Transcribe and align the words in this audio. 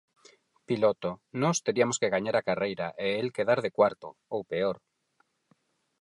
Piloto 0.69 1.09
Nós 1.41 1.57
teriamos 1.65 1.99
que 2.01 2.13
gañar 2.15 2.35
a 2.37 2.45
carreira 2.49 2.87
e 3.05 3.07
el 3.21 3.27
quedar 3.35 3.59
de 3.65 3.73
cuarto, 3.77 4.07
ou 4.33 4.41
peor. 4.51 4.77